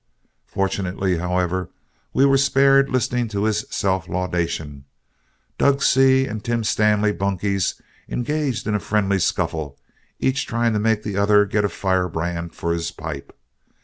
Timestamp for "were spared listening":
2.25-3.27